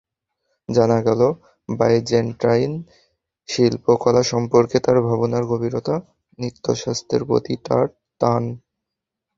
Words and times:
জানা 0.69 0.97
গেল 1.01 1.21
বাইজেন্টাইন 1.69 2.71
শিল্পকলা 3.49 4.21
সম্পর্কে 4.23 4.77
তাঁর 4.79 4.97
ভাবনার 5.07 5.43
গভীরতা, 5.45 5.95
নৃত্যশাস্ত্রের 6.39 7.23
প্রতি 7.25 7.53
তাঁর 7.65 7.85
টান। 8.21 8.43